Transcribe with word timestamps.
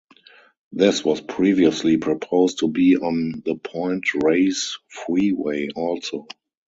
This 0.71 1.05
was 1.05 1.21
previously 1.21 1.97
proposed 1.97 2.61
to 2.61 2.67
be 2.67 2.97
on 2.97 3.43
the 3.45 3.53
Point 3.55 4.03
Reyes 4.15 4.79
Freeway 4.89 5.67
also. 5.75 6.25